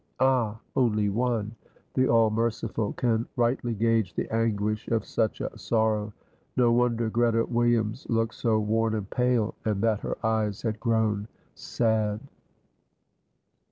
[0.19, 1.53] Ah, only One,
[1.93, 6.11] the All merciful, can rightly gauge the anguish of such a sorrow.
[6.57, 11.27] No wonder Greta Williams looked so worn and pale, and that her eyes had grown
[11.53, 12.19] sad.